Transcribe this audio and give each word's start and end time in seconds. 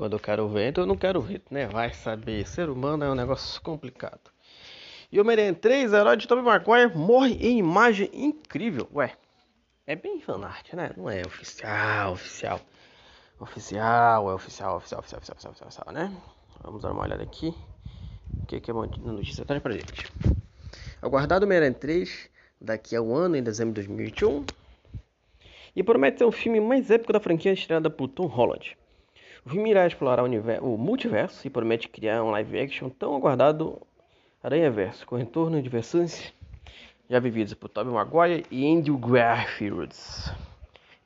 quando 0.00 0.14
eu 0.14 0.18
quero 0.18 0.48
ver, 0.48 0.70
então 0.70 0.84
eu 0.84 0.88
não 0.88 0.96
quero 0.96 1.20
ver, 1.20 1.42
né? 1.50 1.66
Vai 1.66 1.92
saber, 1.92 2.46
ser 2.46 2.70
humano 2.70 3.04
é 3.04 3.10
um 3.10 3.14
negócio 3.14 3.60
complicado. 3.60 4.30
E 5.12 5.18
o 5.18 5.20
Homem-Aranha 5.20 5.52
3, 5.52 5.92
herói 5.92 6.16
de 6.16 6.26
Tobey 6.26 6.42
Maguire, 6.42 6.96
morre 6.96 7.34
em 7.34 7.58
imagem 7.58 8.08
incrível. 8.14 8.88
Ué, 8.94 9.12
é 9.86 9.94
bem 9.94 10.18
fanart, 10.18 10.72
né? 10.72 10.90
Não 10.96 11.10
é 11.10 11.20
oficial, 11.20 12.14
oficial. 12.14 12.60
Oficial, 13.38 14.30
é 14.30 14.32
oficial, 14.32 14.76
oficial, 14.78 15.00
oficial, 15.00 15.18
oficial, 15.20 15.36
oficial, 15.50 15.68
oficial, 15.68 15.92
né? 15.92 16.10
Vamos 16.64 16.80
dar 16.80 16.92
uma 16.92 17.02
olhada 17.02 17.22
aqui. 17.22 17.54
O 18.42 18.46
que, 18.46 18.58
que 18.58 18.70
a 18.70 18.74
notícia 18.74 19.44
traz 19.44 19.60
pra 19.60 19.74
gente? 19.74 20.10
Aguardado 21.02 21.44
Homem-Aranha 21.44 21.74
3 21.74 22.30
daqui 22.58 22.96
a 22.96 23.02
um 23.02 23.14
ano, 23.14 23.36
em 23.36 23.42
dezembro 23.42 23.74
de 23.74 23.86
2021. 23.86 24.46
E 25.76 25.82
promete 25.82 26.20
ser 26.20 26.24
o 26.24 26.32
filme 26.32 26.58
mais 26.58 26.90
épico 26.90 27.12
da 27.12 27.20
franquia 27.20 27.52
estreada 27.52 27.90
por 27.90 28.08
Tom 28.08 28.24
Holland. 28.24 28.80
O 29.46 29.86
explorar 29.86 30.22
o, 30.22 30.26
universo, 30.26 30.64
o 30.64 30.76
multiverso 30.76 31.46
e 31.46 31.50
promete 31.50 31.88
criar 31.88 32.22
um 32.22 32.30
live 32.30 32.60
action 32.60 32.90
tão 32.90 33.16
aguardado 33.16 33.80
Aranha 34.42 34.70
Verso, 34.70 35.06
com 35.06 35.16
retorno 35.16 35.62
de 35.62 35.68
versões 35.68 36.32
já 37.08 37.18
vividas 37.18 37.54
por 37.54 37.70
Tobey 37.70 37.92
Maguire 37.92 38.46
e 38.50 38.70
Andrew 38.70 38.98
Garfield. 38.98 39.96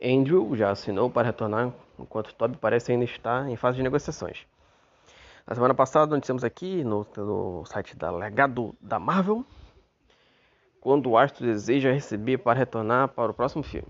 Andrew 0.02 0.54
já 0.56 0.70
assinou 0.70 1.08
para 1.08 1.28
retornar, 1.28 1.72
enquanto 1.96 2.34
Tobey 2.34 2.58
parece 2.60 2.90
ainda 2.90 3.04
estar 3.04 3.48
em 3.48 3.56
fase 3.56 3.76
de 3.76 3.84
negociações. 3.84 4.44
Na 5.46 5.54
semana 5.54 5.72
passada, 5.72 6.14
noticiamos 6.14 6.42
aqui 6.42 6.82
no, 6.82 7.06
no 7.16 7.64
site 7.66 7.96
da 7.96 8.10
Legado 8.10 8.74
da 8.80 8.98
Marvel, 8.98 9.44
quando 10.80 11.08
o 11.08 11.16
astro 11.16 11.46
deseja 11.46 11.92
receber 11.92 12.38
para 12.38 12.58
retornar 12.58 13.08
para 13.08 13.30
o 13.30 13.34
próximo 13.34 13.62
filme. 13.62 13.88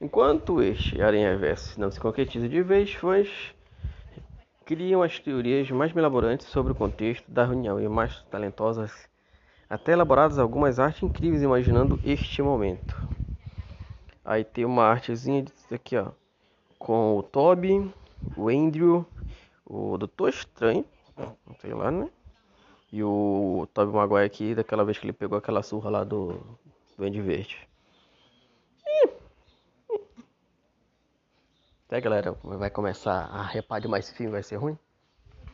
Enquanto 0.00 0.62
este 0.62 1.02
Aranha 1.02 1.36
Verso 1.36 1.78
não 1.78 1.90
se 1.90 2.00
concretiza 2.00 2.48
de 2.48 2.62
vez, 2.62 2.94
fãs 2.94 3.54
criam 4.64 5.02
as 5.02 5.18
teorias 5.18 5.70
mais 5.70 5.94
elaborantes 5.94 6.46
sobre 6.46 6.72
o 6.72 6.74
contexto 6.74 7.30
da 7.30 7.44
reunião 7.44 7.78
e 7.78 7.86
mais 7.86 8.22
talentosas, 8.30 8.90
até 9.68 9.92
elaboradas 9.92 10.38
algumas 10.38 10.78
artes 10.78 11.02
incríveis 11.02 11.42
imaginando 11.42 12.00
este 12.02 12.40
momento. 12.40 12.96
Aí 14.24 14.42
tem 14.42 14.64
uma 14.64 14.84
artezinha 14.84 15.44
aqui, 15.70 15.98
ó, 15.98 16.12
com 16.78 17.18
o 17.18 17.22
Toby, 17.22 17.92
o 18.38 18.48
Andrew, 18.48 19.04
o 19.66 19.98
Doutor 19.98 20.30
Estranho, 20.30 20.86
sei 21.60 21.74
lá, 21.74 21.90
né? 21.90 22.08
E 22.90 23.02
o 23.02 23.68
Toby 23.74 23.92
Maguire 23.92 24.24
aqui, 24.24 24.54
daquela 24.54 24.82
vez 24.82 24.96
que 24.96 25.04
ele 25.04 25.12
pegou 25.12 25.36
aquela 25.36 25.62
surra 25.62 25.90
lá 25.90 26.04
do 26.04 26.40
Duende 26.96 27.20
Verde. 27.20 27.69
Até 31.90 32.00
galera, 32.00 32.32
vai 32.44 32.70
começar 32.70 33.24
a 33.26 33.42
repar 33.42 33.80
de 33.80 33.88
mais 33.88 34.08
filme, 34.08 34.30
vai 34.30 34.44
ser 34.44 34.54
ruim? 34.54 34.78